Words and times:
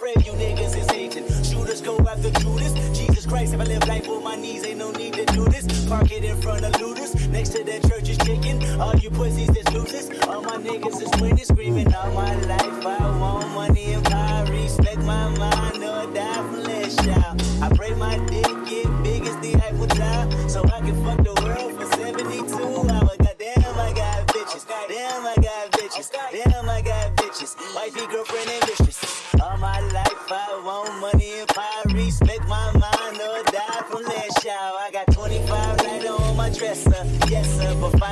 pray 0.00 0.14
you 0.24 0.32
niggas 0.32 0.74
is 0.80 0.90
hating. 0.90 1.26
Shooters 1.44 1.82
go 1.82 1.98
after 1.98 2.30
Judas. 2.40 2.72
Jesus 2.98 3.26
Christ, 3.26 3.52
if 3.52 3.60
I 3.60 3.64
live 3.64 3.86
life 3.86 4.08
on 4.08 4.24
my 4.24 4.34
knees, 4.34 4.64
ain't 4.64 4.78
no 4.78 4.90
need 4.92 5.12
to 5.12 5.26
do 5.26 5.44
this. 5.44 5.66
Park 5.86 6.10
it 6.10 6.24
in 6.24 6.40
front 6.40 6.64
of 6.64 6.80
looters. 6.80 7.28
Next 7.28 7.50
to 7.50 7.62
that 7.64 7.82
church 7.86 8.08
is 8.08 8.16
chicken. 8.18 8.80
All 8.80 8.96
you 8.96 9.10
pussies 9.10 9.54
is 9.54 9.68
losers. 9.74 10.08
All 10.26 10.40
my 10.40 10.56
niggas 10.56 11.02
is 11.02 11.20
winning, 11.20 11.44
screaming 11.44 11.92
all 11.94 12.10
my 12.12 12.34
life. 12.52 12.86
I 12.86 13.18
want 13.20 13.48
money 13.50 13.92
and 13.92 14.04
power. 14.04 14.46
Respect 14.46 15.02
my 15.02 15.28
mind 15.36 15.84
or 15.84 16.06
die 16.14 16.42
flesh 16.54 16.98
out. 17.18 17.36
I 17.62 17.68
pray 17.76 17.92
my 17.94 18.16
dick 18.32 18.48
get 18.70 18.88
big 19.02 19.26
as 19.26 19.36
the 19.44 19.54
Eiffel 19.66 19.86
Tower 19.86 20.48
so 20.48 20.64
I 20.64 20.80
can 20.80 20.96
fuck 21.04 21.18
the 21.22 21.34
world. 21.44 21.69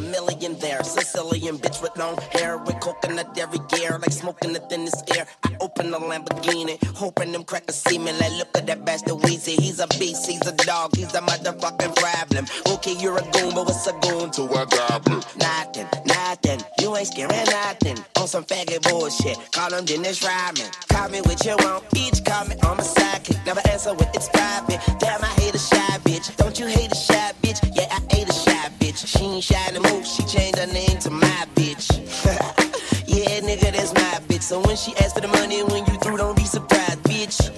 million 0.00 0.58
there, 0.58 0.82
Sicilian 0.82 1.58
bitch 1.58 1.82
with 1.82 1.96
long 1.96 2.16
hair, 2.32 2.58
with 2.58 2.78
coconut 2.80 3.36
every 3.38 3.60
gear, 3.68 3.98
like 3.98 4.12
smoking 4.12 4.52
the 4.52 4.60
thinnest 4.60 5.16
air 5.16 5.26
I 5.42 5.56
open 5.60 5.90
the 5.90 5.98
Lamborghini. 5.98 6.82
Hoping 6.96 7.32
them 7.32 7.44
crackers 7.44 7.76
see 7.76 7.98
me 7.98 8.12
like, 8.12 8.32
look 8.32 8.48
at 8.56 8.66
that 8.66 8.84
bastard 8.84 9.18
Weezy. 9.18 9.60
He's 9.60 9.80
a 9.80 9.86
beast, 9.98 10.26
he's 10.26 10.46
a 10.46 10.52
dog, 10.52 10.96
he's 10.96 11.14
a 11.14 11.20
motherfucking 11.20 11.96
problem. 11.96 12.46
Okay, 12.66 12.94
you're 13.00 13.18
a 13.18 13.22
goon, 13.32 13.54
but 13.54 13.66
what's 13.66 13.86
a 13.86 13.92
goon 14.00 14.30
to 14.32 14.42
a 14.44 14.66
goblin? 14.66 15.22
Nothing, 15.36 15.88
nothing. 16.06 16.60
You 16.80 16.96
ain't 16.96 17.08
scaring 17.08 17.44
nothing. 17.46 17.98
On 18.16 18.26
some 18.26 18.44
faggot 18.44 18.88
bullshit. 18.88 19.38
Call 19.52 19.74
him 19.74 19.84
Dennis 19.84 20.22
Rodman. 20.22 20.70
Call 20.88 21.08
me 21.08 21.20
what 21.22 21.44
you 21.44 21.56
want, 21.58 21.84
each 21.96 22.20
Call 22.30 22.44
me 22.46 22.54
on 22.62 22.76
my 22.76 22.84
sidekick. 22.84 23.44
Never 23.44 23.60
answer 23.68 23.92
with 23.92 24.14
it's 24.14 24.28
private. 24.28 24.69
She 29.20 29.26
ain't 29.26 29.44
shy 29.44 29.70
to 29.72 29.80
move, 29.80 30.06
she 30.06 30.22
changed 30.22 30.58
her 30.58 30.66
name 30.66 30.98
to 31.00 31.10
my 31.10 31.46
bitch. 31.54 31.92
yeah, 33.06 33.40
nigga, 33.40 33.70
that's 33.70 33.92
my 33.92 34.18
bitch. 34.28 34.40
So 34.40 34.60
when 34.62 34.76
she 34.76 34.96
asks 34.96 35.12
for 35.12 35.20
the 35.20 35.28
money, 35.28 35.62
when 35.62 35.84
you 35.84 35.98
through, 35.98 36.16
don't 36.16 36.34
be 36.34 36.44
surprised, 36.44 37.02
bitch. 37.02 37.50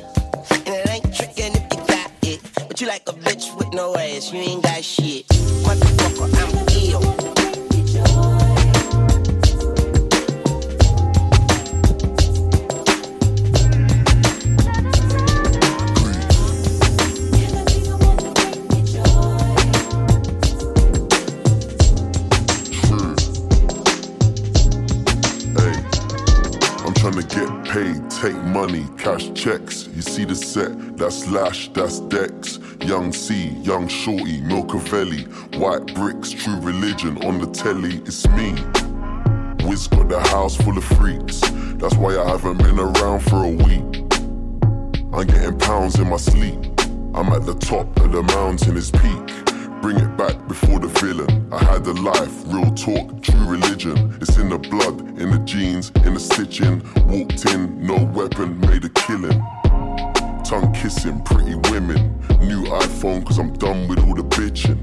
And 0.66 0.74
it 0.74 0.88
ain't 0.88 1.14
tricking 1.14 1.54
if 1.54 1.62
you 1.72 1.86
got 1.86 2.10
it. 2.22 2.40
But 2.66 2.80
you 2.80 2.88
like 2.88 3.08
a 3.08 3.12
bitch 3.12 3.56
with 3.56 3.72
no 3.74 3.94
ass, 3.94 4.32
you 4.32 4.40
ain't 4.40 4.64
got 4.64 4.82
shit. 4.82 5.24
Motherfucker, 5.28 6.66
I'm 6.66 6.71
trying 27.02 27.20
to 27.20 27.37
get 27.37 27.64
paid, 27.64 28.10
take 28.12 28.44
money, 28.44 28.87
cash 28.96 29.32
checks. 29.32 29.88
You 29.88 30.02
see 30.02 30.25
the 30.25 30.37
set, 30.37 30.96
that's 30.96 31.28
Lash, 31.28 31.69
that's 31.70 31.99
Dex. 31.99 32.60
Young 32.81 33.12
C, 33.12 33.49
Young 33.64 33.88
Shorty, 33.88 34.40
Milcavelli. 34.43 35.26
White 35.56 35.93
bricks, 35.96 36.31
true 36.31 36.60
religion 36.60 37.20
on 37.25 37.40
the 37.40 37.46
telly, 37.46 37.96
it's 38.06 38.28
me. 38.28 38.52
Wiz 39.69 39.88
got 39.88 40.08
the 40.08 40.20
house 40.28 40.54
full 40.54 40.78
of 40.78 40.84
freaks. 40.84 41.40
That's 41.81 41.96
why 41.96 42.16
I 42.16 42.25
haven't 42.25 42.58
been 42.58 42.78
around 42.78 43.19
for 43.25 43.46
a 43.46 43.50
week. 43.50 44.05
I'm 45.12 45.26
getting 45.26 45.58
pounds 45.58 45.98
in 45.98 46.08
my 46.08 46.19
sleep. 46.19 46.60
I'm 47.16 47.32
at 47.32 47.44
the 47.44 47.56
top 47.58 47.98
of 47.98 48.12
the 48.12 48.22
mountain, 48.22 48.76
it's 48.76 48.93
peak. 48.93 49.51
Bring 49.82 49.96
it 49.96 50.17
back 50.17 50.46
before 50.46 50.79
the 50.79 50.87
villain. 50.87 51.49
I 51.52 51.58
had 51.64 51.84
a 51.88 51.93
life, 51.93 52.32
real 52.46 52.73
talk, 52.73 53.20
true 53.20 53.46
religion. 53.46 54.17
It's 54.20 54.37
in 54.37 54.49
the 54.49 54.56
blood, 54.56 55.00
in 55.19 55.32
the 55.32 55.40
jeans, 55.44 55.90
in 56.06 56.14
the 56.14 56.20
stitching. 56.20 56.81
Walked 57.08 57.44
in, 57.46 57.84
no 57.84 57.96
weapon, 58.14 58.61
made 58.61 58.84
a 58.84 58.88
killing. 58.90 59.43
Tongue 60.44 60.73
kissing, 60.73 61.20
pretty 61.25 61.56
women. 61.73 62.17
New 62.38 62.62
iPhone, 62.67 63.26
cause 63.26 63.40
I'm 63.40 63.52
done 63.55 63.88
with 63.88 63.99
all 63.99 64.14
the 64.14 64.23
bitching. 64.23 64.79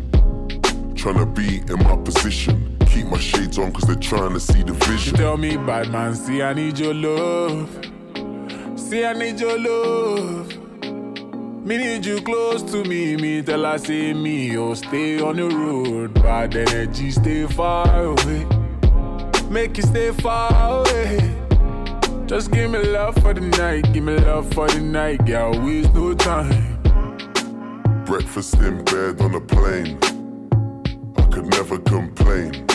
Trying 0.97 1.19
to 1.19 1.25
be 1.25 1.59
in 1.71 1.81
my 1.81 1.95
position. 1.95 2.77
Keep 2.87 3.05
my 3.05 3.19
shades 3.19 3.57
on, 3.57 3.71
cause 3.71 3.83
they're 3.83 3.95
trying 3.95 4.33
to 4.33 4.39
see 4.41 4.63
the 4.63 4.73
vision. 4.73 5.15
You 5.15 5.23
tell 5.23 5.37
me, 5.37 5.55
bad 5.55 5.91
man, 5.91 6.13
see, 6.13 6.41
I 6.41 6.53
need 6.53 6.77
your 6.77 6.93
love. 6.93 7.69
See, 8.75 9.05
I 9.05 9.13
need 9.13 9.39
your 9.39 9.57
love. 9.57 10.68
Me 11.63 11.77
need 11.77 12.05
you 12.05 12.21
close 12.21 12.63
to 12.71 12.83
me, 12.85 13.17
me 13.17 13.41
tell 13.41 13.65
I 13.65 13.77
say 13.77 14.13
me, 14.13 14.57
oh 14.57 14.73
stay 14.73 15.19
on 15.19 15.35
the 15.35 15.47
road, 15.47 16.13
bad 16.13 16.55
energy 16.55 17.11
stay 17.11 17.45
far 17.47 17.85
away. 18.05 18.47
Make 19.49 19.75
you 19.77 19.83
stay 19.83 20.11
far 20.11 20.79
away. 20.79 21.19
Just 22.27 22.51
give 22.51 22.71
me 22.71 22.79
love 22.79 23.15
for 23.21 23.33
the 23.33 23.41
night, 23.41 23.91
give 23.91 24.05
me 24.05 24.17
love 24.17 24.51
for 24.53 24.69
the 24.69 24.79
night, 24.79 25.25
girl, 25.25 25.51
waste 25.59 25.93
no 25.93 26.13
time. 26.13 26.81
Breakfast 28.05 28.55
in 28.55 28.83
bed 28.85 29.21
on 29.21 29.35
a 29.35 29.41
plane, 29.41 29.99
I 31.17 31.23
could 31.23 31.47
never 31.47 31.77
complain. 31.77 32.65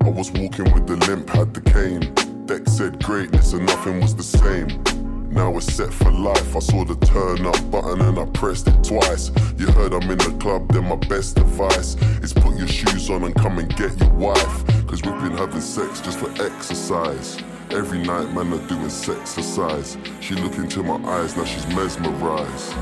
I 0.00 0.08
was 0.08 0.32
walking 0.32 0.72
with 0.72 0.86
the 0.86 0.96
limp, 1.08 1.28
had 1.28 1.52
the 1.52 1.60
cane. 1.60 2.14
Deck 2.46 2.66
said 2.68 3.04
greatness 3.04 3.52
and 3.52 3.66
nothing 3.66 4.00
was 4.00 4.16
the 4.16 4.22
same. 4.22 4.99
Now 5.30 5.56
it's 5.56 5.72
set 5.72 5.92
for 5.92 6.10
life. 6.10 6.56
I 6.56 6.58
saw 6.58 6.84
the 6.84 6.96
turn 7.06 7.46
up 7.46 7.70
button 7.70 8.00
and 8.00 8.18
I 8.18 8.26
pressed 8.26 8.66
it 8.66 8.82
twice. 8.82 9.30
You 9.56 9.66
heard 9.68 9.94
I'm 9.94 10.10
in 10.10 10.18
the 10.18 10.36
club, 10.40 10.72
then 10.72 10.86
my 10.86 10.96
best 10.96 11.38
advice 11.38 11.94
is 12.20 12.32
put 12.32 12.56
your 12.56 12.66
shoes 12.66 13.08
on 13.10 13.22
and 13.22 13.34
come 13.34 13.58
and 13.60 13.68
get 13.76 13.98
your 14.00 14.10
wife. 14.10 14.66
Cause 14.88 15.02
we've 15.02 15.20
been 15.22 15.36
having 15.36 15.60
sex 15.60 16.00
just 16.00 16.18
for 16.18 16.30
exercise. 16.42 17.38
Every 17.70 17.98
night, 17.98 18.34
man, 18.34 18.52
are 18.52 18.66
doing 18.66 18.90
sex 18.90 19.20
exercise. 19.20 19.96
She 20.20 20.34
look 20.34 20.54
into 20.54 20.82
my 20.82 20.96
eyes, 21.08 21.36
now 21.36 21.44
she's 21.44 21.66
mesmerized. 21.68 22.72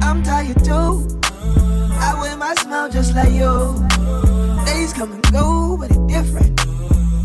I'm 0.00 0.22
tired 0.22 0.64
too. 0.64 1.08
I 1.98 2.16
wear 2.20 2.36
my 2.36 2.54
smile 2.54 2.88
just 2.88 3.16
like 3.16 3.32
you. 3.32 3.84
Days 4.64 4.92
come 4.92 5.10
and 5.12 5.32
go, 5.32 5.76
but 5.76 5.90
it's 5.90 5.98
different. 6.06 6.56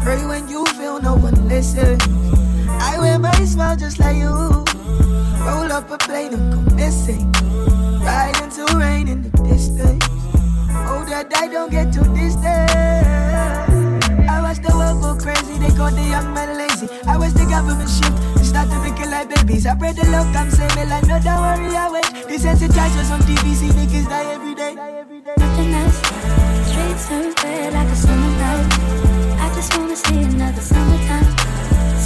Pray 0.01 0.25
when 0.25 0.47
you 0.47 0.65
feel 0.65 0.99
no 0.99 1.15
one 1.15 1.47
listens. 1.47 2.48
I 2.99 3.01
wear 3.01 3.19
my 3.19 3.31
smile 3.45 3.77
just 3.77 3.97
like 3.97 4.17
you. 4.17 4.27
Roll 4.27 5.71
up 5.71 5.89
a 5.89 5.97
plane 5.97 6.33
and 6.33 6.51
go 6.51 6.75
missing. 6.75 7.31
Ride 8.03 8.35
into 8.43 8.67
rain 8.75 9.07
in 9.07 9.21
the 9.21 9.31
distance. 9.47 10.03
Oh, 10.83 11.07
that 11.07 11.31
I 11.33 11.47
don't 11.47 11.71
get 11.71 11.93
too 11.93 12.03
distant. 12.13 12.67
I 14.27 14.41
watch 14.43 14.59
the 14.59 14.75
world 14.75 14.99
go 14.99 15.15
crazy. 15.15 15.55
They 15.63 15.71
call 15.79 15.91
the 15.95 16.03
young 16.03 16.33
man 16.33 16.57
lazy. 16.57 16.91
I 17.07 17.15
watch 17.15 17.31
the 17.39 17.47
government 17.47 17.87
shift 17.87 18.19
and 18.35 18.45
start 18.45 18.67
to 18.67 18.77
make 18.83 18.99
it 18.99 19.07
like 19.07 19.31
babies. 19.31 19.65
I 19.65 19.75
pray 19.79 19.93
the 19.93 20.03
Lord 20.11 20.27
come 20.35 20.51
save 20.51 20.75
me 20.75 20.83
like 20.83 21.07
no, 21.07 21.23
don't 21.23 21.39
worry, 21.39 21.71
I 21.71 21.87
wait. 21.87 22.03
Desensitized 22.27 23.11
on 23.15 23.21
TVC, 23.23 23.71
niggas 23.79 24.09
die 24.11 24.27
every 24.27 24.55
day. 24.55 24.75
Nothing 24.75 25.71
else. 25.71 26.03
Streets 26.67 27.07
turn 27.07 27.31
red 27.47 27.71
like 27.71 27.87
a 27.87 27.95
summer 27.95 28.33
night. 28.43 29.39
I 29.39 29.47
just 29.55 29.71
wanna 29.77 29.95
see 29.95 30.19
another 30.19 30.59
summertime. 30.59 31.78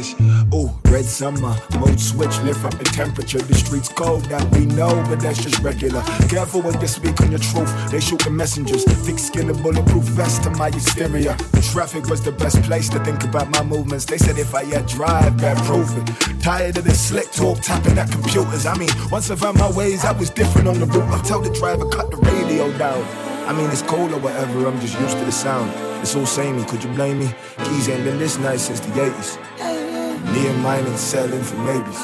this, 0.00 0.14
ooh, 0.54 0.70
red 0.86 1.04
summer, 1.04 1.54
mode 1.78 2.00
switch, 2.00 2.38
lift 2.40 2.64
up 2.64 2.76
the 2.78 2.84
temperature. 2.84 3.38
The 3.38 3.54
streets 3.54 3.88
cold, 3.88 4.24
that 4.26 4.44
we 4.54 4.66
know, 4.66 4.94
but 5.08 5.20
that's 5.20 5.42
just 5.42 5.58
regular. 5.60 6.02
Careful 6.28 6.62
when 6.62 6.80
you 6.80 6.86
speak 6.86 7.20
on 7.20 7.30
your 7.30 7.40
truth, 7.40 7.70
they 7.90 8.00
shooting 8.00 8.36
messengers. 8.36 8.84
Thick 8.84 9.18
skin, 9.18 9.50
a 9.50 9.54
bulletproof 9.54 10.04
vest 10.04 10.42
to 10.44 10.50
my 10.50 10.70
hysteria. 10.70 11.36
Traffic 11.72 12.06
was 12.08 12.22
the 12.22 12.32
best 12.32 12.62
place 12.62 12.88
to 12.88 12.98
think 13.04 13.22
about 13.24 13.50
my 13.50 13.62
movements. 13.62 14.04
They 14.06 14.18
said 14.18 14.38
if 14.38 14.54
I 14.54 14.64
had 14.64 14.86
drive, 14.86 15.38
that 15.40 15.56
proof 15.64 15.90
it. 15.96 16.42
Tired 16.42 16.78
of 16.78 16.84
this 16.84 17.08
slick 17.08 17.30
talk, 17.32 17.60
tapping 17.60 17.98
at 17.98 18.10
computers. 18.10 18.66
I 18.66 18.76
mean, 18.76 18.90
once 19.10 19.30
I 19.30 19.36
found 19.36 19.58
my 19.58 19.70
ways, 19.70 20.04
I 20.04 20.12
was 20.12 20.30
different 20.30 20.68
on 20.68 20.78
the 20.80 20.86
route. 20.86 21.12
I 21.12 21.22
tell 21.22 21.40
the 21.40 21.50
driver, 21.50 21.88
cut 21.88 22.10
the 22.10 22.16
radio 22.16 22.76
down. 22.78 23.04
I 23.46 23.52
mean, 23.52 23.68
it's 23.70 23.82
cold 23.82 24.12
or 24.12 24.20
whatever, 24.20 24.66
I'm 24.66 24.80
just 24.80 24.98
used 24.98 25.18
to 25.18 25.24
the 25.24 25.32
sound. 25.32 25.70
It's 26.00 26.16
all 26.16 26.24
samey, 26.24 26.64
could 26.64 26.82
you 26.82 26.90
blame 26.92 27.18
me? 27.18 27.34
Keys 27.64 27.88
ain't 27.88 28.04
been 28.04 28.18
this 28.18 28.38
nice 28.38 28.62
since 28.62 28.80
the 28.80 28.92
80s. 28.92 29.79
And 30.22 30.62
mine 30.62 30.86
ain't 30.86 30.98
selling 30.98 31.42
for 31.42 31.56
maybes. 31.56 32.00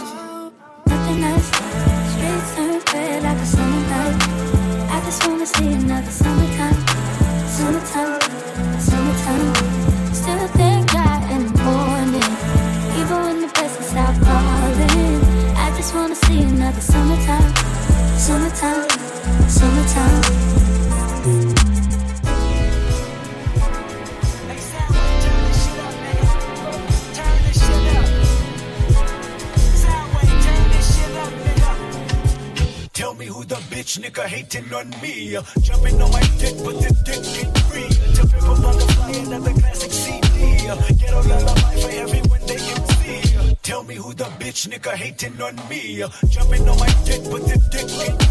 Nothing 0.86 1.20
nice, 1.20 1.46
streets 2.12 2.54
turn 2.56 2.80
red 2.92 3.22
like 3.22 3.38
a 3.38 3.46
summer 3.46 3.88
night. 3.88 4.16
I 4.90 5.00
just 5.04 5.26
wanna 5.26 5.46
see 5.46 5.72
another 5.72 6.10
summertime, 6.10 6.35
on 34.76 34.90
me. 35.00 35.38
Jumping 35.62 36.00
on 36.02 36.10
my 36.10 36.20
dick, 36.38 36.56
but 36.64 36.76
the 36.82 36.90
dick 37.04 37.24
ain't 37.40 37.58
free. 37.68 37.88
Jumping 38.14 38.40
from 38.40 38.62
butterfly, 38.62 39.10
another 39.24 39.52
classic 39.52 39.92
CD. 39.92 40.66
Get 41.00 41.12
a 41.12 41.20
lullaby 41.20 41.74
for 41.80 41.90
everyone 42.04 42.40
they 42.46 42.58
MC. 42.58 43.56
Tell 43.62 43.82
me 43.84 43.94
who 43.94 44.12
the 44.12 44.24
bitch 44.40 44.68
nigga 44.68 44.92
hating 44.94 45.40
on 45.40 45.56
me. 45.68 46.04
Jumping 46.28 46.68
on 46.68 46.78
my 46.78 46.92
dick, 47.04 47.22
but 47.30 47.42
the 47.48 47.56
dick 47.72 47.88
ain't 48.08 48.25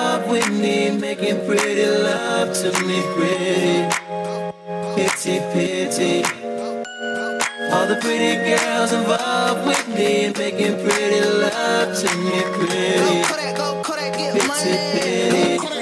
love 0.00 0.30
with 0.30 0.48
me, 0.50 0.90
making 1.06 1.38
pretty 1.46 1.86
love 1.86 2.48
to 2.60 2.68
me, 2.86 2.98
pretty. 3.14 3.74
Pity, 4.94 5.34
pity. 5.52 6.14
All 7.72 7.86
the 7.92 7.98
pretty 8.04 8.32
girls 8.48 8.92
involved 8.92 9.62
with 9.70 9.84
me, 9.96 10.32
making 10.42 10.74
pretty 10.84 11.20
love 11.44 11.88
to 12.00 12.08
me, 12.24 12.36
pretty. 12.54 12.90
Pity, 14.32 14.76
pity. 14.94 15.79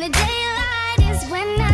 the 0.00 0.08
daylight 0.10 1.10
is 1.10 1.28
when 1.28 1.60
I 1.60 1.67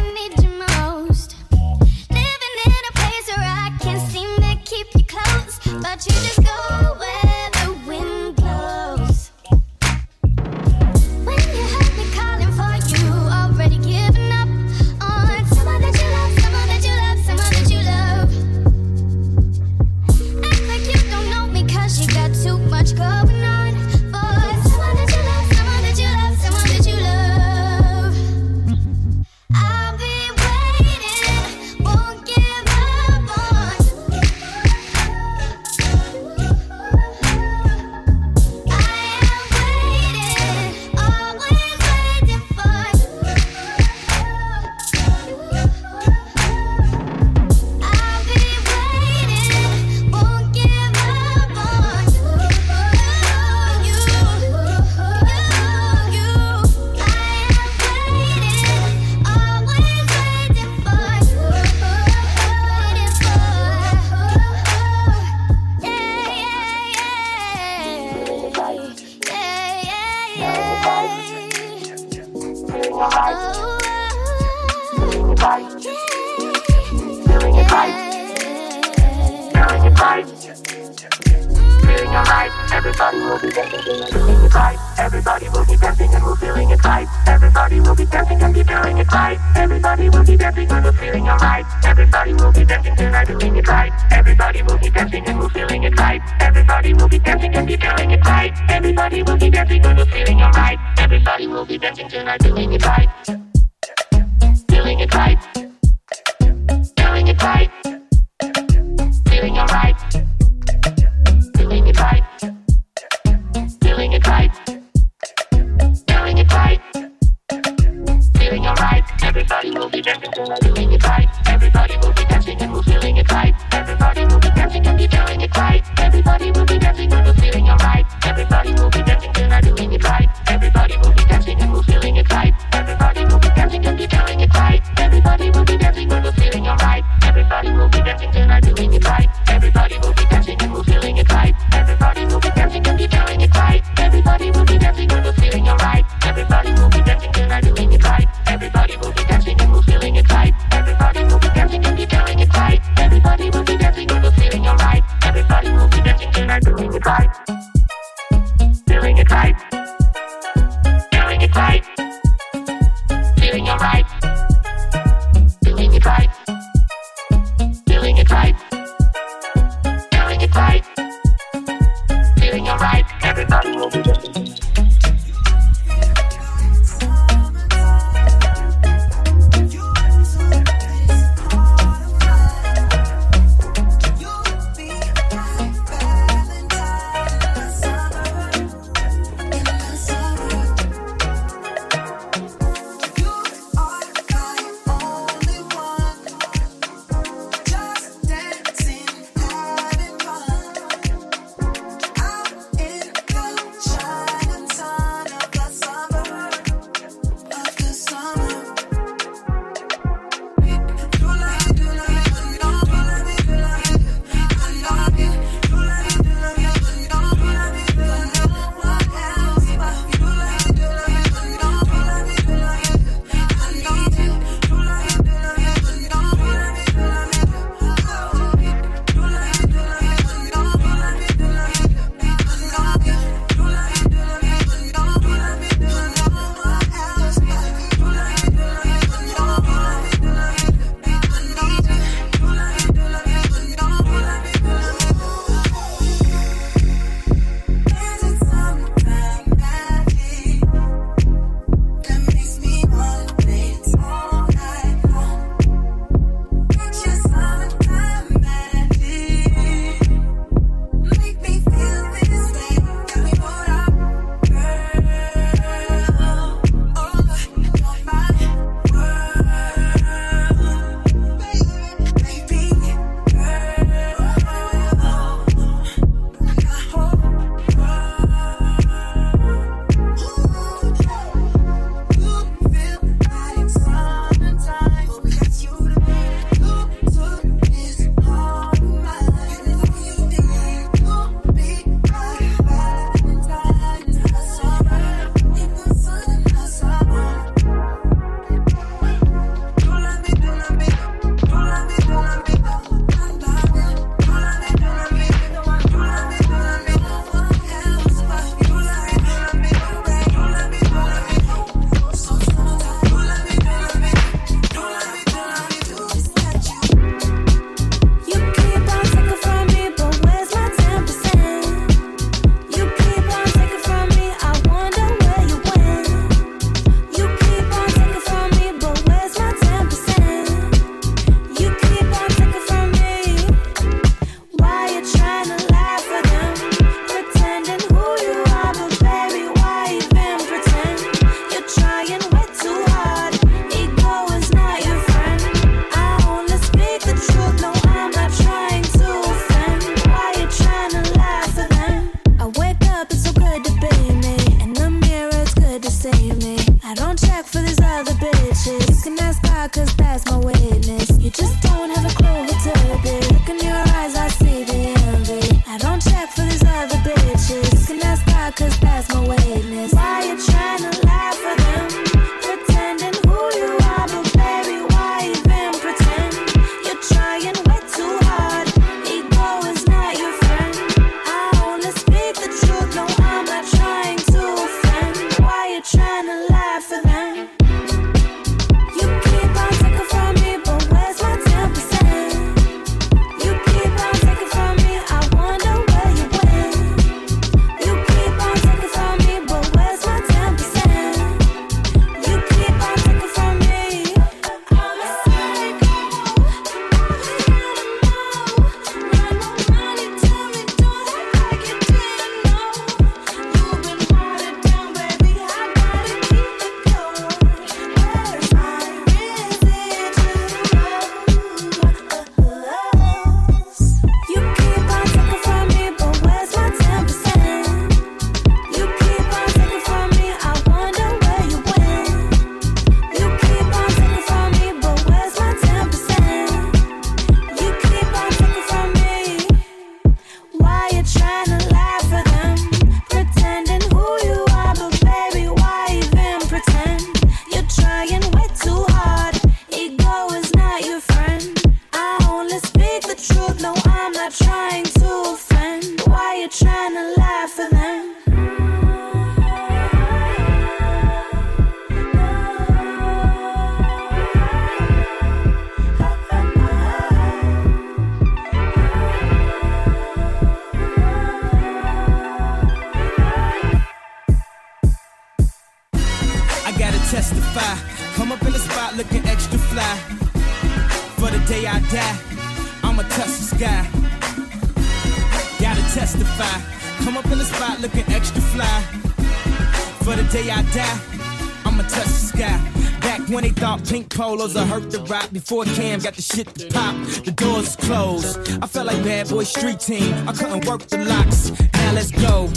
hurt 494.75 494.91
the 494.91 495.01
rock. 495.05 495.31
Before 495.31 495.65
Cam 495.65 496.01
got 496.01 496.15
the 496.15 496.23
shit 496.23 496.53
to 496.57 496.67
pop, 496.69 496.95
the 497.25 497.31
doors 497.31 497.77
closed. 497.77 498.39
I 498.63 498.67
felt 498.67 498.87
like 498.87 499.03
bad 499.05 499.29
boy 499.29 499.45
street 499.45 499.81
team. 499.81 500.13
I 500.29 500.33
couldn't 500.33 500.67
work 500.67 500.83
the 500.89 500.99
locks. 500.99 501.53
Now 501.75 501.93
let's 501.93 502.11
go. 502.11 502.49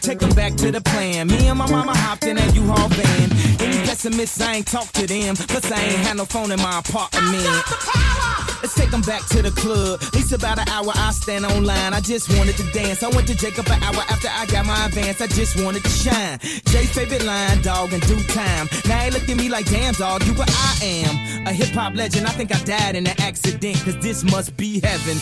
Take 0.00 0.18
them 0.20 0.30
back 0.30 0.54
to 0.56 0.72
the 0.72 0.80
plan. 0.80 1.28
Me 1.28 1.48
and 1.48 1.58
my 1.58 1.70
mama 1.70 1.94
hopped 1.96 2.24
in 2.24 2.36
that 2.36 2.54
U-Haul 2.54 2.88
van. 2.88 3.28
Any 3.60 3.78
pessimists, 3.86 4.40
I 4.40 4.54
ain't 4.56 4.66
talk 4.66 4.88
to 4.92 5.06
them. 5.06 5.36
Plus, 5.36 5.70
I 5.70 5.80
ain't 5.80 6.06
had 6.06 6.16
no 6.16 6.24
phone 6.24 6.50
in 6.50 6.60
my 6.60 6.78
apartment. 6.78 8.27
Let's 8.68 8.80
take 8.80 8.90
them 8.90 9.00
back 9.00 9.24
to 9.28 9.40
the 9.40 9.50
club. 9.50 9.98
At 10.02 10.12
least 10.12 10.30
about 10.30 10.58
an 10.58 10.68
hour, 10.68 10.92
I 10.94 11.10
stand 11.12 11.46
online. 11.46 11.94
I 11.94 12.00
just 12.00 12.28
wanted 12.36 12.54
to 12.58 12.70
dance. 12.72 13.02
I 13.02 13.08
went 13.08 13.26
to 13.28 13.34
Jacob 13.34 13.66
an 13.66 13.82
hour 13.82 14.02
after 14.10 14.28
I 14.28 14.44
got 14.44 14.66
my 14.66 14.84
advance. 14.84 15.22
I 15.22 15.26
just 15.26 15.58
wanted 15.64 15.84
to 15.84 15.88
shine. 15.88 16.38
Jay's 16.66 16.92
favorite 16.92 17.24
line, 17.24 17.62
dog, 17.62 17.94
in 17.94 18.00
due 18.00 18.22
time. 18.24 18.68
Now 18.86 18.98
he 18.98 19.10
look 19.10 19.26
at 19.26 19.38
me 19.38 19.48
like, 19.48 19.64
damn, 19.70 19.94
dog, 19.94 20.22
you 20.26 20.34
what 20.34 20.50
I 20.52 20.84
am. 20.84 21.46
A 21.46 21.50
hip 21.50 21.70
hop 21.70 21.94
legend. 21.94 22.26
I 22.26 22.30
think 22.32 22.54
I 22.54 22.62
died 22.64 22.94
in 22.94 23.06
an 23.06 23.18
accident, 23.22 23.78
cause 23.86 23.96
this 24.00 24.22
must 24.22 24.54
be 24.58 24.80
heaven. 24.80 25.16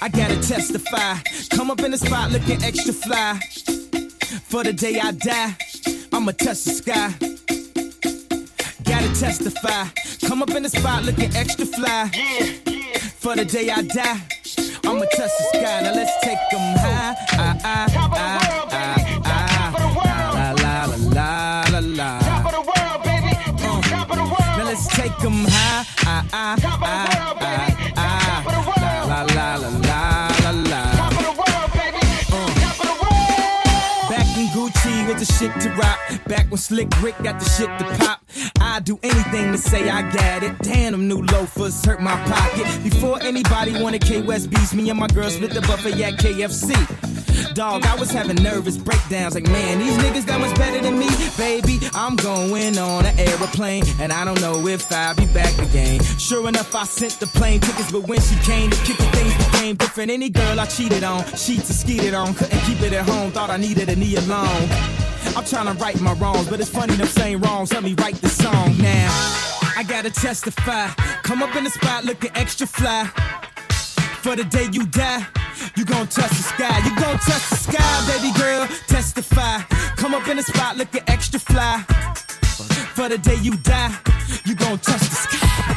I 0.00 0.08
gotta 0.08 0.36
testify. 0.36 1.16
Come 1.50 1.68
up 1.68 1.80
in 1.80 1.90
the 1.90 1.98
spot 1.98 2.30
looking 2.30 2.62
extra 2.62 2.92
fly. 2.92 3.40
For 4.44 4.62
the 4.62 4.72
day 4.72 5.00
I 5.00 5.10
die, 5.10 5.56
I'ma 6.12 6.30
touch 6.30 6.62
the 6.62 6.70
sky. 6.70 7.31
Testify. 9.14 9.86
Come 10.26 10.42
up 10.42 10.50
in 10.50 10.62
the 10.62 10.68
spot 10.68 11.04
looking 11.04 11.34
extra 11.36 11.66
fly. 11.66 12.10
For 13.18 13.36
the 13.36 13.44
day 13.44 13.70
I 13.70 13.82
die, 13.82 14.20
I'ma 14.84 15.04
touch 15.16 15.30
the 15.38 15.44
sky. 15.54 15.80
Now 15.82 15.94
let's 15.94 16.12
take 16.24 16.38
them 16.50 16.76
high. 16.78 17.14
Ah, 17.32 17.56
ah, 17.62 17.86
ah, 17.94 18.38
ah, 18.72 18.96
ah. 19.24 19.72
La, 20.34 20.52
la, 20.52 20.84
la, 20.86 20.96
la, 20.96 21.64
la, 21.70 21.78
la. 21.80 22.18
Uh, 22.18 22.56
Now 24.58 24.64
let's 24.64 24.86
take 24.88 25.16
them 25.18 25.44
high. 25.46 25.84
Ah, 26.04 26.24
ah, 26.32 26.56
ah, 26.64 26.76
ah, 26.82 27.96
ah. 27.96 28.42
La, 29.06 29.22
la, 29.22 29.56
la, 29.56 29.68
la, 29.68 30.00
la, 30.42 30.50
la. 30.70 30.82
Back 34.10 34.36
in 34.36 34.46
Gucci 34.48 35.06
with 35.06 35.18
the 35.18 35.26
shit 35.26 35.52
to 35.60 35.68
rock. 35.76 35.98
Back 36.26 36.46
when 36.50 36.58
Slick 36.58 36.88
Rick 37.00 37.16
got 37.22 37.38
the 37.38 37.44
shit 37.46 37.68
to 37.78 37.84
pop. 38.04 38.21
I'd 38.62 38.84
do 38.84 38.98
anything 39.02 39.52
to 39.52 39.58
say 39.58 39.90
I 39.90 40.02
got 40.12 40.42
it. 40.42 40.56
Damn, 40.60 40.92
them 40.92 41.08
new 41.08 41.22
loafers 41.22 41.84
hurt 41.84 42.00
my 42.00 42.16
pocket. 42.24 42.66
Before 42.84 43.20
anybody 43.20 43.82
wanted 43.82 44.02
K 44.02 44.22
West 44.22 44.50
beats, 44.50 44.72
me 44.72 44.88
and 44.88 44.98
my 44.98 45.08
girl 45.08 45.28
split 45.28 45.52
the 45.52 45.60
buffet 45.62 46.00
at 46.02 46.14
KFC. 46.14 47.54
Dog, 47.54 47.84
I 47.84 47.96
was 47.96 48.10
having 48.10 48.36
nervous 48.42 48.78
breakdowns. 48.78 49.34
Like, 49.34 49.44
man, 49.44 49.78
these 49.78 49.96
niggas 49.98 50.24
that 50.26 50.40
much 50.40 50.56
better 50.56 50.80
than 50.80 50.98
me. 50.98 51.08
Baby, 51.36 51.80
I'm 51.92 52.16
going 52.16 52.78
on 52.78 53.04
an 53.04 53.18
aeroplane. 53.18 53.84
And 54.00 54.12
I 54.12 54.24
don't 54.24 54.40
know 54.40 54.66
if 54.66 54.90
I'll 54.90 55.14
be 55.14 55.26
back 55.26 55.58
again. 55.58 56.02
Sure 56.18 56.48
enough, 56.48 56.74
I 56.74 56.84
sent 56.84 57.20
the 57.20 57.26
plane 57.26 57.60
tickets. 57.60 57.92
But 57.92 58.08
when 58.08 58.20
she 58.20 58.36
came 58.36 58.70
it, 58.72 58.78
things 58.78 59.36
became 59.36 59.76
different. 59.76 60.10
Any 60.10 60.30
girl 60.30 60.58
I 60.58 60.66
cheated 60.66 61.04
on, 61.04 61.24
sheets 61.36 61.68
and 61.68 61.78
skeeted 61.78 62.14
on. 62.14 62.32
Couldn't 62.34 62.60
keep 62.60 62.80
it 62.80 62.92
at 62.92 63.08
home, 63.08 63.32
thought 63.32 63.50
I 63.50 63.56
needed 63.56 63.88
a 63.88 63.96
knee 63.96 64.16
alone. 64.16 65.11
I'm 65.36 65.44
trying 65.44 65.66
to 65.66 65.74
right 65.82 65.98
my 66.00 66.12
wrongs, 66.14 66.48
but 66.48 66.60
it's 66.60 66.70
funny 66.70 66.94
them 66.94 67.06
saying 67.06 67.40
wrongs. 67.40 67.72
Help 67.72 67.84
me 67.84 67.94
write 67.94 68.16
the 68.16 68.28
song 68.28 68.76
now. 68.78 69.08
I 69.76 69.84
gotta 69.86 70.10
testify. 70.10 70.88
Come 71.22 71.42
up 71.42 71.54
in 71.56 71.64
the 71.64 71.70
spot 71.70 72.04
looking 72.04 72.30
extra 72.34 72.66
fly. 72.66 73.06
For 74.22 74.36
the 74.36 74.44
day 74.44 74.68
you 74.72 74.86
die, 74.86 75.26
you 75.76 75.84
gon' 75.84 76.06
touch 76.06 76.30
the 76.30 76.44
sky. 76.54 76.78
You 76.84 76.94
gon' 76.96 77.18
touch 77.18 77.48
the 77.50 77.56
sky, 77.56 78.06
baby 78.06 78.32
girl. 78.38 78.66
Testify. 78.86 79.62
Come 79.96 80.14
up 80.14 80.28
in 80.28 80.36
the 80.36 80.42
spot 80.42 80.76
looking 80.76 81.02
extra 81.06 81.40
fly. 81.40 81.82
For 82.94 83.08
the 83.08 83.18
day 83.18 83.36
you 83.36 83.56
die, 83.56 83.94
you 84.44 84.54
gon' 84.54 84.78
touch 84.78 85.00
the 85.00 85.14
sky. 85.14 85.71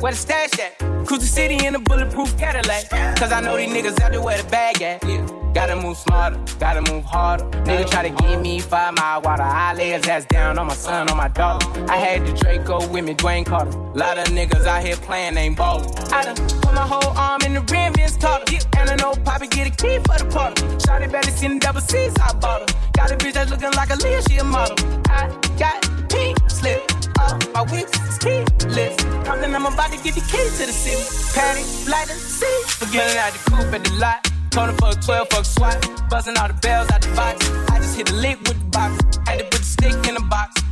Where 0.00 0.12
the 0.12 0.18
stash 0.18 0.58
at? 0.60 0.78
Cruise 1.06 1.20
the 1.20 1.26
city 1.26 1.66
in 1.66 1.74
a 1.74 1.78
bulletproof 1.80 2.38
Cadillac. 2.38 2.88
Cause 3.18 3.32
I 3.32 3.40
know 3.40 3.56
these 3.56 3.70
niggas 3.70 4.00
out 4.00 4.12
there 4.12 4.22
where 4.22 4.40
the 4.40 4.48
bag 4.48 4.80
at. 4.80 5.02
Yeah. 5.04 5.26
Gotta 5.54 5.74
move 5.74 5.96
smarter, 5.96 6.38
gotta 6.60 6.82
move 6.92 7.04
harder. 7.04 7.44
Nigga 7.64 7.90
try 7.90 8.08
to 8.08 8.22
give 8.22 8.40
me 8.40 8.60
five 8.60 8.94
mile 8.94 9.20
water. 9.22 9.42
I 9.42 9.74
lay 9.74 9.90
his 9.90 10.06
ass 10.06 10.24
down 10.26 10.56
on 10.56 10.68
my 10.68 10.74
son, 10.74 11.08
on 11.10 11.16
my 11.16 11.26
daughter. 11.26 11.66
I 11.90 11.96
had 11.96 12.24
the 12.24 12.32
Draco 12.32 12.86
with 12.86 13.04
me, 13.04 13.14
Dwayne 13.14 13.44
Carter. 13.44 13.76
Lot 13.94 14.18
of 14.18 14.26
niggas 14.26 14.66
out 14.66 14.84
here 14.84 14.94
playing, 14.96 15.36
ain't 15.36 15.56
ballin'. 15.56 15.90
I 16.12 16.22
done 16.22 16.36
put 16.36 16.74
my 16.74 16.86
whole 16.86 17.16
arm 17.18 17.40
in 17.44 17.54
the 17.54 17.60
rim, 17.72 17.92
Vince 17.94 18.16
Carter. 18.18 18.56
And 18.76 18.90
I 18.90 18.94
know 18.96 19.14
Poppy 19.24 19.48
get 19.48 19.66
a 19.66 19.70
key 19.70 19.98
for 19.98 20.16
the 20.22 20.30
party. 20.32 20.62
Shotty 20.78 21.10
better 21.10 21.30
seen 21.32 21.54
the 21.54 21.60
double 21.60 21.80
C's, 21.80 22.14
I 22.20 22.34
bought 22.34 22.70
her. 22.70 22.78
Got 22.92 23.10
a 23.10 23.16
bitch 23.16 23.32
that's 23.32 23.50
looking 23.50 23.72
like 23.72 23.90
a 23.90 23.96
Leah, 23.96 24.22
she 24.28 24.36
a 24.36 24.44
model. 24.44 24.76
I 25.08 25.28
got 25.58 25.82
pink 26.08 26.38
slip. 26.48 26.97
Uh, 27.28 27.38
my 27.52 27.62
is 27.76 28.18
keyless. 28.18 28.96
Compton, 29.26 29.54
I'm 29.54 29.66
about 29.66 29.92
to 29.92 29.98
get 30.02 30.14
the 30.14 30.24
key 30.32 30.48
to 30.56 30.64
the 30.64 30.72
city. 30.72 31.04
Patty, 31.34 31.62
light 31.90 32.08
and 32.10 32.18
see. 32.18 32.62
Forgetting 32.66 33.18
out 33.18 33.32
the 33.34 33.50
coupe 33.50 33.74
at 33.74 33.84
the 33.84 33.92
lot. 34.00 34.24
Told 34.50 34.70
him 34.70 34.76
fuck 34.76 34.98
12, 35.04 35.28
fuck 35.28 35.44
SWAT. 35.44 36.08
Buzzing 36.08 36.38
all 36.38 36.48
the 36.48 36.54
bells 36.54 36.90
out 36.90 37.02
the 37.02 37.14
box. 37.14 37.50
I 37.70 37.78
just 37.80 37.96
hit 37.96 38.10
a 38.10 38.14
lick 38.14 38.38
with 38.48 38.58
the 38.58 38.70
box. 38.70 39.18
Had 39.26 39.40
to 39.40 39.44
put 39.44 39.60
the 39.60 39.70
stick 39.76 39.92
in 40.08 40.14
the 40.14 40.24
box. 40.30 40.62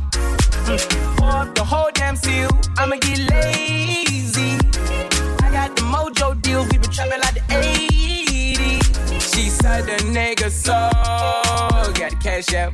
Mm. 0.65 1.17
Pour 1.17 1.29
up 1.29 1.53
the 1.53 1.63
whole 1.63 1.91
damn 1.93 2.15
seal. 2.15 2.49
I'ma 2.77 2.95
get 2.95 3.19
lazy. 3.29 4.57
I 5.45 5.51
got 5.51 5.75
the 5.75 5.83
mojo 5.83 6.41
deals. 6.41 6.67
We 6.71 6.79
been 6.79 6.89
trapping 6.89 7.21
like 7.21 7.35
the 7.35 7.45
80s. 7.53 9.35
She 9.35 9.49
said 9.49 9.85
the 9.85 9.97
nigga 10.09 10.49
so. 10.49 10.73
Got 11.93 12.11
the 12.11 12.17
cash 12.19 12.51
out. 12.55 12.73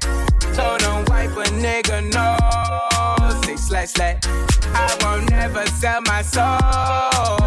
Told 0.55 0.81
him 0.81 1.03
wipe 1.09 1.35
a 1.35 1.49
nigga 1.59 1.99
no. 2.13 3.22
Say 3.43 3.55
slash 3.57 3.89
slash. 3.89 4.19
I 4.25 4.97
won't 5.01 5.29
never 5.29 5.65
sell 5.67 6.01
my 6.01 6.21
soul. 6.21 6.43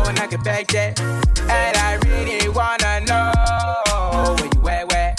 And 0.06 0.18
I 0.18 0.26
can 0.26 0.42
back 0.42 0.66
that. 0.68 1.00
And 1.00 1.76
I 1.76 1.94
really 2.06 2.48
wanna 2.48 3.00
know 3.06 3.32
where 4.38 4.50
you 4.54 4.68
at, 4.68 4.92
where? 4.92 5.14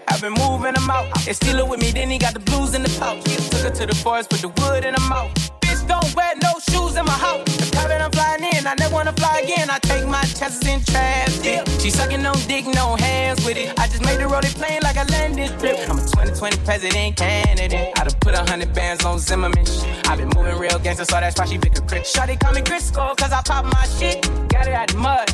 I've 0.08 0.20
been 0.20 0.32
moving 0.32 0.74
them 0.74 0.90
out. 0.90 1.06
They 1.24 1.34
steal 1.34 1.58
it 1.58 1.68
with 1.68 1.80
me, 1.80 1.90
then 1.90 2.08
he 2.10 2.18
got 2.18 2.32
the 2.32 2.40
blues 2.40 2.74
in 2.74 2.82
the 2.82 2.96
pouch. 2.98 3.24
Took 3.50 3.60
her 3.60 3.70
to 3.70 3.86
the 3.86 3.94
forest, 3.94 4.30
put 4.30 4.40
the 4.40 4.48
wood 4.48 4.84
in 4.84 4.94
her 4.94 5.08
mouth. 5.08 5.63
Don't 5.86 6.14
wear 6.16 6.34
no 6.42 6.52
shoes 6.68 6.96
in 6.96 7.04
my 7.04 7.18
house. 7.26 7.44
The 7.44 7.68
private 7.72 8.00
I'm 8.00 8.10
flying 8.10 8.44
in, 8.44 8.66
I 8.66 8.74
never 8.78 8.94
wanna 8.94 9.12
fly 9.12 9.40
again. 9.40 9.68
I 9.70 9.78
take 9.80 10.06
my 10.06 10.22
chances 10.22 10.66
in 10.66 10.82
traffic. 10.84 11.66
She 11.80 11.90
sucking 11.90 12.24
on 12.24 12.38
dick, 12.48 12.66
no 12.66 12.96
hands 12.96 13.44
with 13.44 13.56
it. 13.56 13.78
I 13.78 13.86
just 13.86 14.04
made 14.04 14.18
the 14.18 14.26
road 14.26 14.44
plane 14.44 14.80
like 14.82 14.96
a 14.96 15.04
landing 15.12 15.48
strip. 15.58 15.78
I'm 15.88 15.98
a 15.98 16.02
2020 16.02 16.56
president 16.64 17.16
candidate. 17.16 17.92
I 17.98 18.04
done 18.04 18.18
put 18.20 18.34
a 18.34 18.44
hundred 18.50 18.72
bands 18.74 19.04
on 19.04 19.18
Zimmerman. 19.18 19.66
I 20.06 20.16
been 20.16 20.28
moving 20.36 20.58
real 20.58 20.78
gangster, 20.78 21.04
so 21.04 21.20
that's 21.20 21.38
why 21.38 21.46
she 21.46 21.58
pick 21.58 21.76
a 21.78 21.82
crit. 21.82 22.04
Shawty 22.04 22.38
call 22.38 22.52
me 22.52 22.62
Crisco, 22.62 23.16
cause 23.16 23.32
I 23.32 23.42
pop 23.42 23.64
my 23.64 23.86
shit. 23.98 24.22
Got 24.48 24.66
it 24.68 24.74
out 24.74 24.88
the 24.88 24.98
mud. 24.98 25.28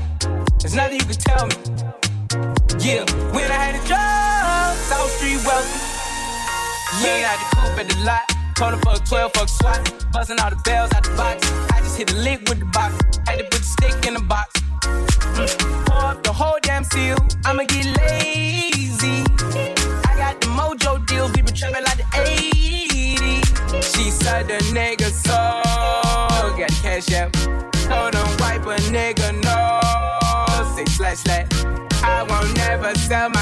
There's 0.61 0.75
nothing 0.75 0.99
you 1.01 1.07
can 1.07 1.17
tell 1.17 1.47
me. 1.47 1.55
Yeah, 2.79 3.05
when 3.33 3.51
I 3.51 3.59
had 3.65 3.75
a 3.75 3.83
job, 3.87 4.77
South 4.89 5.11
Street 5.17 5.41
welcome. 5.45 5.81
Lean 7.03 7.25
out 7.25 7.39
the 7.39 7.57
coupe 7.57 7.79
at 7.79 7.89
the 7.89 8.05
lot. 8.05 8.40
Told 8.61 8.75
her 8.75 8.81
fuck 8.81 9.03
12, 9.07 9.33
fuck 9.33 9.49
SWAT. 9.49 10.05
Buzzing 10.13 10.39
all 10.39 10.51
the 10.51 10.61
bells 10.67 10.93
out 10.93 11.03
the 11.03 11.17
box. 11.17 11.51
I 11.73 11.81
just 11.81 11.97
hit 11.97 12.09
the 12.09 12.17
lick 12.17 12.41
with 12.47 12.59
the 12.59 12.67
box. 12.67 12.93
Had 13.27 13.39
to 13.39 13.45
put 13.45 13.53
the 13.53 13.65
stick 13.65 14.07
in 14.07 14.13
the 14.13 14.21
box. 14.21 14.61
Mm. 15.33 15.87
Pour 15.87 15.97
up 15.97 16.23
the 16.23 16.31
whole 16.31 16.59
damn 16.61 16.85
seal. 16.85 17.17
I'ma 17.47 17.65
get 17.65 17.87
lazy. 17.87 19.25
I 20.05 20.13
got 20.15 20.39
the 20.43 20.49
mojo 20.49 21.07
deals. 21.07 21.33
We 21.33 21.41
been 21.41 21.55
trapping 21.55 21.85
like 21.85 21.97
the 21.97 22.09
80s. 22.13 23.97
She 23.97 24.11
said 24.11 24.47
the 24.47 24.59
nigga 24.77 25.09
so 25.09 25.33
got 26.61 26.69
the 26.69 26.79
cash 26.83 27.11
out. 27.15 27.33
Told 27.89 28.15
him 28.15 28.29
wipe 28.41 28.67
a 28.67 28.77
nigga 28.93 29.41
no. 29.41 30.77
Say 30.77 30.85
slash 30.85 31.21
slash. 31.25 31.49
I 32.03 32.25
won't 32.29 32.55
never 32.59 32.95
sell 32.97 33.31
my 33.31 33.40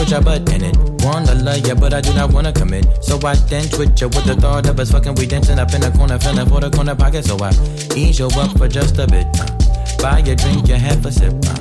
out 0.00 0.10
your 0.10 0.18
your 0.18 0.22
butt 0.22 0.52
in 0.52 0.64
it. 0.64 0.76
Wanna 1.04 1.34
love 1.34 1.66
ya, 1.66 1.74
but 1.74 1.94
I 1.94 2.00
do 2.00 2.12
not 2.14 2.32
wanna 2.32 2.52
commit. 2.52 2.86
So 3.02 3.18
I 3.24 3.34
then 3.48 3.68
twitch 3.68 4.00
ya 4.00 4.08
with 4.08 4.24
the 4.24 4.34
thought 4.34 4.68
of 4.68 4.78
us 4.80 4.90
fucking. 4.90 5.14
We 5.14 5.26
dancing 5.26 5.58
up 5.58 5.72
in 5.74 5.80
the 5.80 5.90
corner, 5.90 6.18
feeling 6.18 6.48
for 6.48 6.60
the 6.60 6.70
corner 6.70 6.94
pocket. 6.94 7.24
So 7.24 7.36
I 7.40 7.50
ease 7.96 8.18
you 8.18 8.26
up 8.26 8.56
for 8.58 8.68
just 8.68 8.98
a 8.98 9.06
bit. 9.06 9.26
Uh, 9.40 9.46
buy 10.02 10.18
a 10.20 10.34
drink, 10.34 10.68
you 10.68 10.74
have 10.74 11.04
a 11.06 11.12
sip. 11.12 11.34
Uh, 11.46 11.54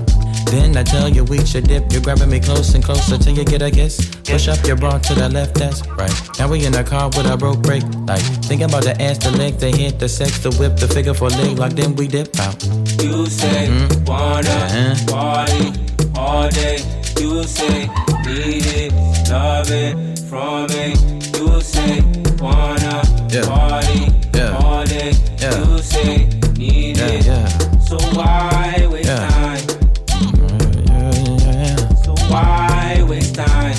then 0.51 0.77
I 0.77 0.83
tell 0.83 1.09
you 1.09 1.23
we 1.25 1.45
should 1.45 1.67
dip. 1.67 1.91
You're 1.91 2.01
grabbing 2.01 2.29
me 2.29 2.39
close 2.39 2.73
and 2.73 2.83
closer 2.83 3.17
till 3.17 3.35
you 3.35 3.43
get 3.43 3.61
a 3.61 3.69
kiss. 3.69 3.97
Push 4.23 4.47
up 4.47 4.65
your 4.65 4.75
bra 4.77 4.97
to 4.97 5.13
the 5.13 5.29
left, 5.29 5.55
that's 5.55 5.85
right. 5.89 6.13
Now 6.39 6.47
we 6.49 6.65
in 6.65 6.71
the 6.71 6.83
car 6.83 7.09
with 7.09 7.27
a 7.27 7.37
broke 7.37 7.61
brake 7.61 7.83
light. 8.07 8.25
Thinking 8.47 8.65
about 8.69 8.83
the 8.83 8.99
ass, 9.01 9.17
the 9.17 9.31
leg, 9.31 9.57
the 9.57 9.69
hit, 9.69 9.99
the 9.99 10.07
sex, 10.09 10.39
the 10.39 10.51
whip, 10.51 10.77
the 10.77 10.87
figure 10.87 11.13
for 11.13 11.29
leg 11.29 11.57
lock. 11.59 11.71
Then 11.73 11.95
we 11.95 12.07
dip 12.07 12.39
out. 12.39 12.63
You 13.03 13.25
say 13.27 13.69
wanna 14.05 14.49
Uh-huh. 14.49 14.95
party 15.07 15.73
all 16.15 16.49
day. 16.49 16.96
You 17.19 17.43
say 17.43 17.87
need 18.25 18.65
it, 18.65 18.93
love 19.29 19.69
it 19.71 20.19
from 20.29 20.67
me. 20.67 20.93
You 21.37 21.61
say 21.61 22.01
wanna 22.39 23.01
Yeah. 23.31 23.45
party 23.45 24.11
Yeah. 24.33 24.57
all 24.61 24.83
day. 24.85 25.11
Yeah. 25.39 25.57
You 25.57 25.77
say 25.81 26.27
need 26.57 26.97
Yeah, 26.97 27.05
it. 27.07 27.25
yeah. 27.25 27.47
So 27.79 27.97
why 28.15 28.87
waste 28.91 29.09
Yeah. 29.09 29.27
time? 29.29 29.67
Yeah, 30.87 31.11
yeah, 31.45 31.75
So 32.03 32.11
why 32.31 33.03
waste 33.09 33.35
time? 33.35 33.77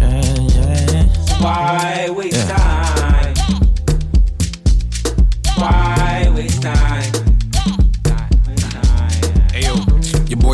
yeah, 0.00 0.34
yeah. 0.56 1.04
So 1.26 1.34
why 1.44 2.08
waste 2.16 2.36
Yeah. 2.36 2.56
time? 2.56 2.59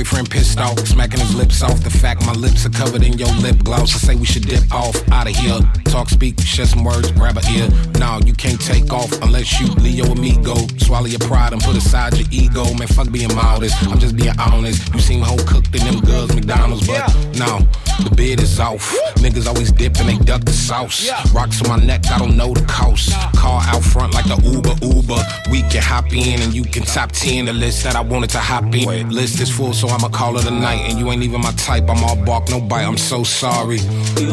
Boyfriend 0.07 0.31
pissed 0.31 0.61
off, 0.61 0.79
smacking 0.87 1.19
his 1.19 1.35
lips 1.35 1.63
off. 1.63 1.83
The 1.83 1.91
fact 1.91 2.25
my 2.27 2.33
lips 2.33 2.65
are 2.65 2.71
covered 2.71 3.03
in 3.03 3.19
your 3.19 3.33
lip 3.41 3.63
gloss. 3.65 3.95
I 3.95 3.99
say 3.99 4.15
we 4.15 4.25
should 4.25 4.47
dip 4.47 4.73
off 4.73 4.97
out 5.11 5.29
of 5.29 5.35
here. 5.35 5.86
Talk, 5.97 6.11
speak, 6.11 6.39
share 6.43 6.67
some 6.67 6.85
words, 6.85 7.11
grab 7.13 7.39
a 7.39 7.51
ear. 7.51 7.71
No, 7.99 8.21
you 8.27 8.35
can't 8.35 8.61
take 8.61 8.93
off 8.93 9.11
unless 9.23 9.59
you 9.59 9.67
Leo 9.77 10.05
amigo. 10.13 10.55
Swallow 10.77 11.07
your 11.07 11.21
pride 11.21 11.55
and 11.55 11.63
put 11.63 11.75
aside 11.75 12.19
your 12.19 12.29
ego. 12.31 12.65
Man, 12.75 12.87
fuck 12.87 13.11
being 13.11 13.35
modest. 13.35 13.83
I'm 13.89 13.99
just 13.99 14.15
being 14.15 14.39
honest. 14.39 14.93
You 14.93 15.01
seem 15.01 15.23
whole 15.23 15.39
cooked 15.39 15.75
in 15.75 15.87
them 15.87 16.01
girls 16.01 16.35
McDonald's, 16.35 16.87
but 16.87 17.01
no. 17.39 17.67
The 18.05 18.13
bid 18.15 18.43
is 18.43 18.61
off. 18.61 18.95
Niggas 19.17 19.47
always 19.47 19.73
dip 19.73 19.97
and 19.97 20.11
they 20.11 20.19
duck 20.19 20.45
the 20.45 20.53
sauce. 20.53 21.09
Rocks 21.33 21.63
on 21.63 21.69
my 21.69 21.83
neck, 21.83 22.03
I 22.11 22.19
don't 22.19 22.37
know 22.37 22.53
the 22.53 22.65
cost. 22.67 23.13
Car 23.35 23.63
out 23.65 23.83
front 23.83 24.13
like 24.13 24.27
the 24.27 24.37
Uber 24.37 24.77
Uber. 24.85 25.17
We 25.51 25.63
can 25.63 25.81
hop 25.83 26.13
in 26.13 26.43
and 26.43 26.53
you 26.53 26.65
can 26.65 26.83
top 26.83 27.13
10 27.13 27.47
the 27.47 27.55
list 27.55 27.85
that 27.85 27.97
I 27.97 28.03
wanted 28.03 28.29
to 28.31 28.39
hop 28.39 28.65
in. 28.75 29.09
List 29.09 29.41
is 29.41 29.51
full, 29.51 29.73
so 29.73 29.89
I'ma 29.89 30.09
call 30.09 30.37
it 30.37 30.47
a 30.47 30.51
night. 30.51 30.91
And 30.91 30.99
you 30.99 31.11
ain't 31.11 31.23
even 31.23 31.41
my 31.41 31.53
type. 31.53 31.89
I'm 31.89 32.05
all 32.05 32.23
bark, 32.23 32.51
no 32.51 32.61
bite. 32.61 32.85
I'm 32.85 32.99
so 32.99 33.25
sorry. 33.25 33.79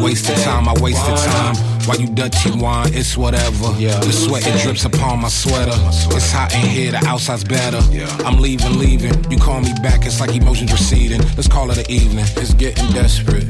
Wasted 0.02 0.36
time, 0.44 0.68
I 0.68 0.74
wasted 0.82 1.16
time. 1.16 1.53
While 1.86 2.00
you 2.00 2.06
Dutchy 2.06 2.50
wine, 2.52 2.92
it's 2.94 3.16
whatever. 3.16 3.74
Yeah. 3.78 3.98
The 4.00 4.12
sweat 4.12 4.46
it 4.46 4.62
drips 4.62 4.84
upon 4.84 5.20
my 5.20 5.28
sweater. 5.28 5.74
It's 6.16 6.32
hot 6.32 6.54
in 6.54 6.66
here, 6.66 6.92
the 6.92 7.04
outside's 7.06 7.44
better. 7.44 7.80
Yeah. 7.90 8.08
I'm 8.24 8.40
leaving, 8.40 8.78
leaving. 8.78 9.30
You 9.30 9.38
call 9.38 9.60
me 9.60 9.72
back, 9.82 10.06
it's 10.06 10.20
like 10.20 10.34
emotions 10.34 10.72
receding. 10.72 11.20
Let's 11.36 11.48
call 11.48 11.70
it 11.70 11.78
an 11.78 11.90
evening. 11.90 12.26
It's 12.36 12.54
getting 12.54 12.90
desperate. 12.92 13.44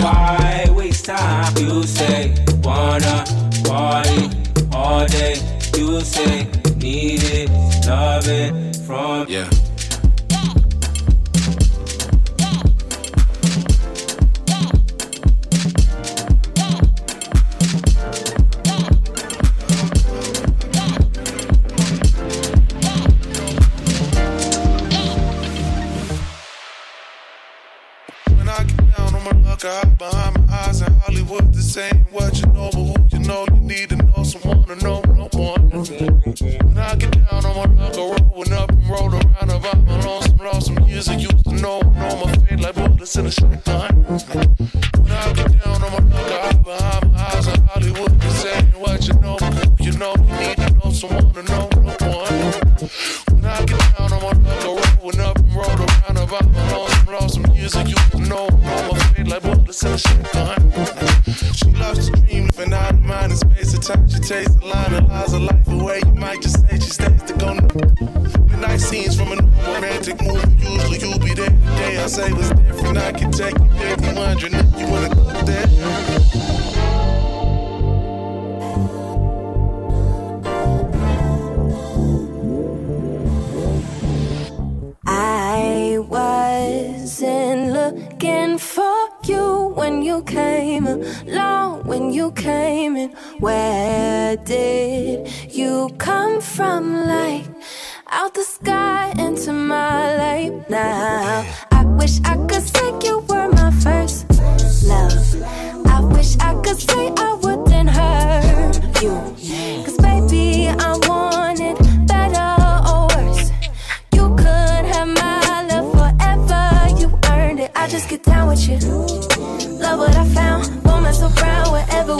Why 0.00 0.66
waste 0.70 1.06
time? 1.06 1.56
You 1.56 1.82
say 1.84 2.34
wanna 2.62 3.24
party 3.64 4.30
all 4.72 5.06
day. 5.06 5.36
You 5.76 6.00
say 6.00 6.44
need 6.76 7.22
it, 7.24 7.50
love 7.86 8.28
it 8.28 8.76
from 8.86 9.26
Yeah. 9.28 9.48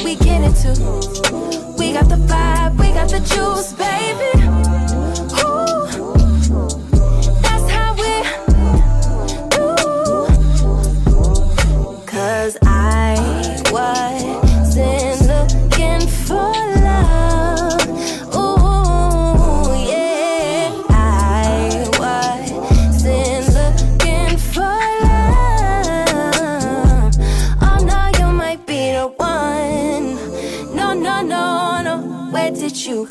We 0.07 0.15
get 0.15 0.41
into. 0.41 0.69
We 1.77 1.93
got 1.93 2.09
the 2.09 2.15
vibe, 2.31 2.79
we 2.79 2.93
got 2.93 3.09
the 3.09 3.19
juice, 3.19 3.73
baby. 3.73 4.36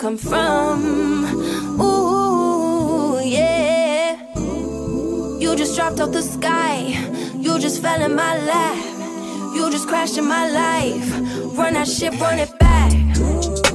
Come 0.06 0.18
from? 0.18 1.26
Ooh, 1.82 3.20
yeah. 3.24 4.16
You 5.40 5.56
just 5.56 5.76
dropped 5.76 6.00
out 6.00 6.12
the 6.12 6.22
sky. 6.22 6.94
You 7.40 7.58
just 7.58 7.82
fell 7.82 8.00
in 8.00 8.16
my 8.16 8.38
lap. 8.46 8.78
You 9.56 9.72
just 9.72 9.88
crashed 9.88 10.20
in 10.20 10.28
my 10.28 10.48
life. 10.48 11.10
Run 11.58 11.74
that 11.74 11.88
shit, 11.88 12.14
run 12.20 12.38
it 12.38 12.52
back. 12.60 13.75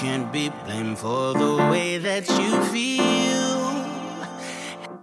can't 0.00 0.32
be 0.32 0.48
blamed 0.64 0.96
for 0.96 1.34
the 1.34 1.56
way 1.70 1.98
that 1.98 2.26
you 2.26 2.64
feel. 2.72 3.58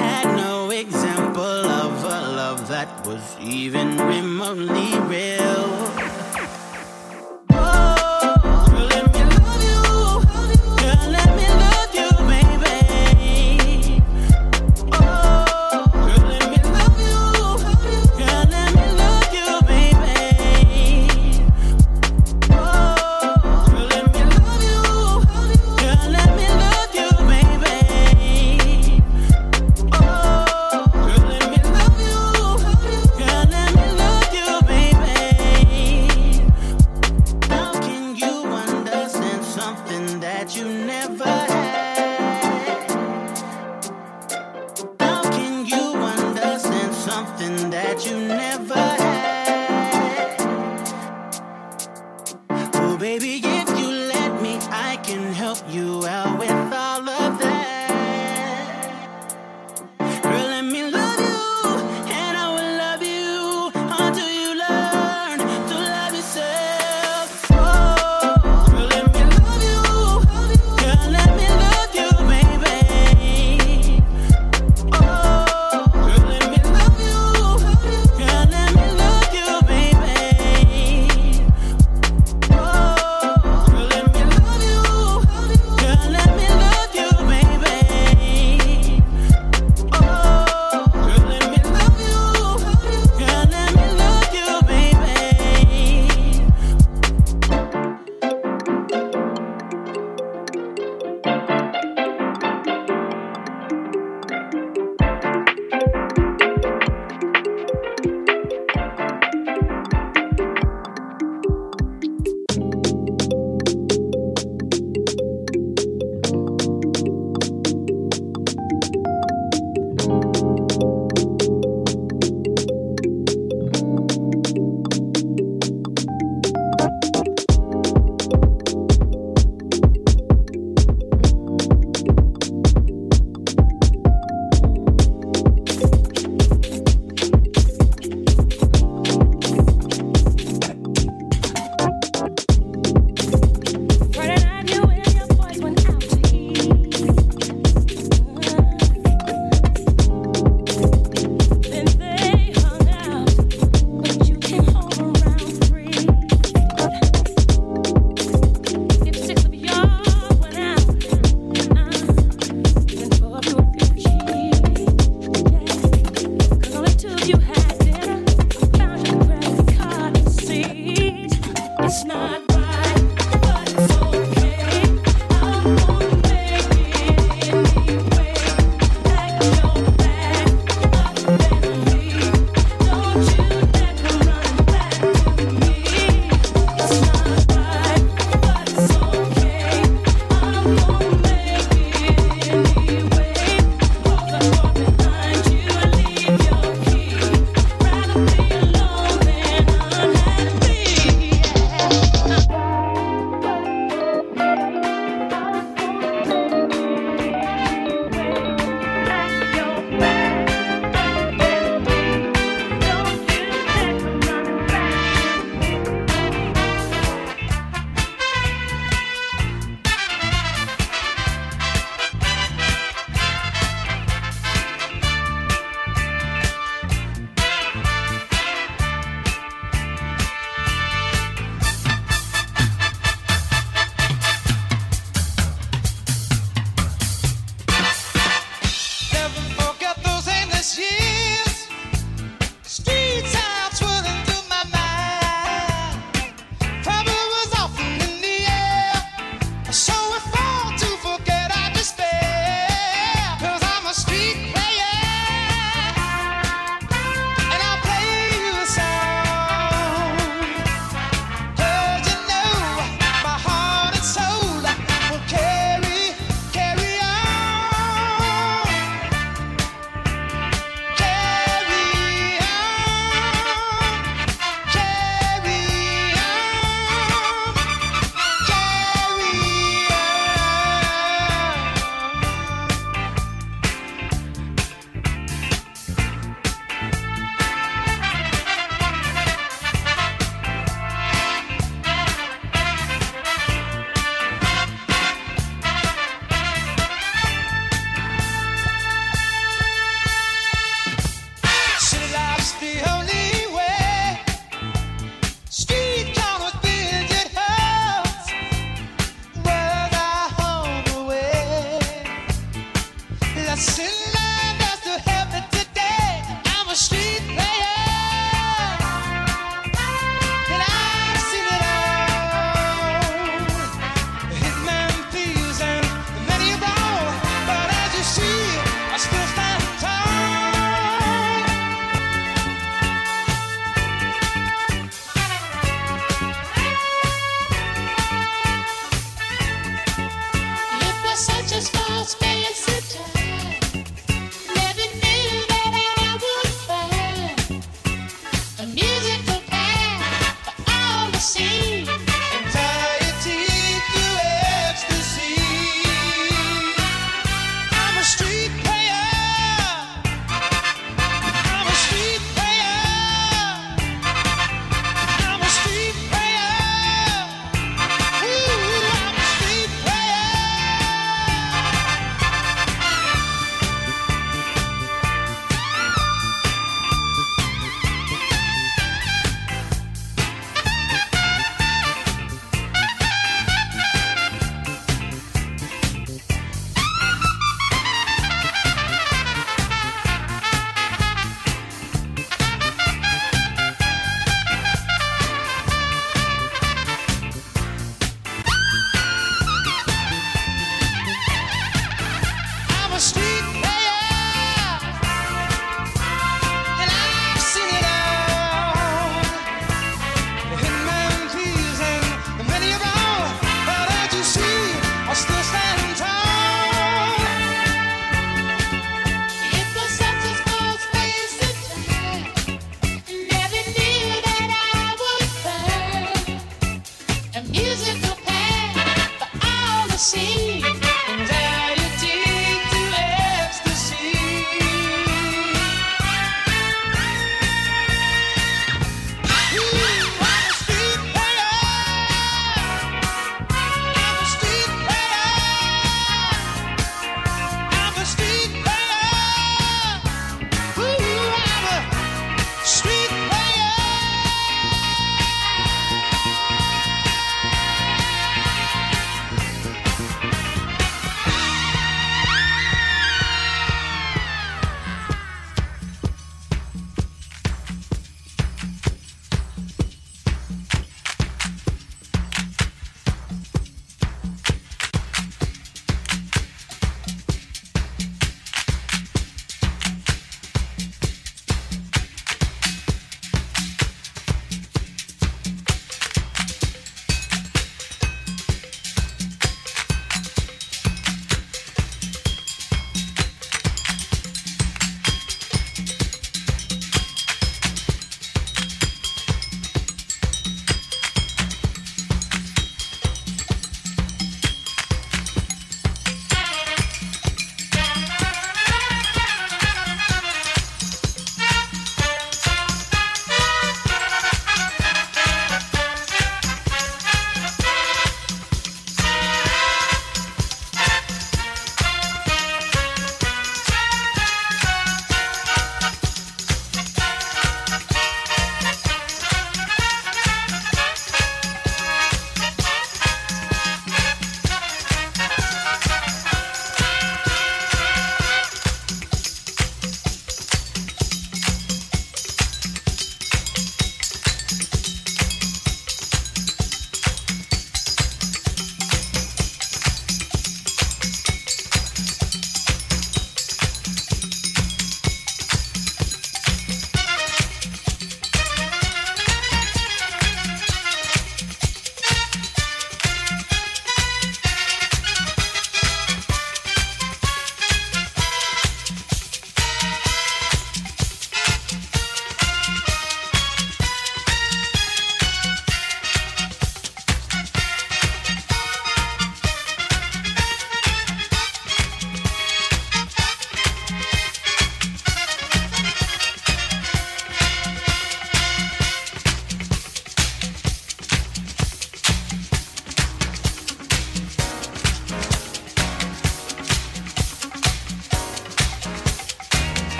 Had 0.00 0.34
no 0.34 0.70
example 0.70 1.64
of 1.82 2.02
a 2.02 2.20
love 2.34 2.66
that 2.66 3.06
was 3.06 3.36
even 3.40 3.96
remotely 3.98 4.98
real. 5.08 5.79